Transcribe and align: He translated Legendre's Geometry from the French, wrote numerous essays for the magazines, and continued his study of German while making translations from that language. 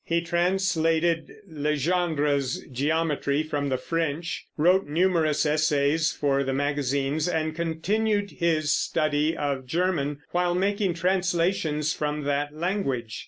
He 0.03 0.21
translated 0.21 1.31
Legendre's 1.47 2.65
Geometry 2.71 3.43
from 3.43 3.69
the 3.69 3.77
French, 3.77 4.47
wrote 4.57 4.87
numerous 4.87 5.45
essays 5.45 6.11
for 6.11 6.43
the 6.43 6.53
magazines, 6.55 7.27
and 7.27 7.53
continued 7.55 8.31
his 8.31 8.71
study 8.73 9.37
of 9.37 9.67
German 9.67 10.23
while 10.31 10.55
making 10.55 10.95
translations 10.95 11.93
from 11.93 12.23
that 12.23 12.51
language. 12.51 13.19